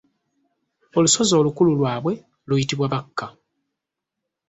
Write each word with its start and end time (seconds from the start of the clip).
Olusozi 0.97 1.33
olukulu 1.39 1.69
lwabwe 1.79 2.13
luyitibwa 2.47 2.87
Bakka. 2.93 3.27